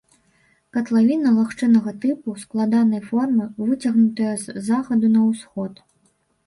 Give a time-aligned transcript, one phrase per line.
[0.77, 5.73] Катлавіна лагчыннага тыпу, складанай формы, выцягнутая з захаду на ўсход.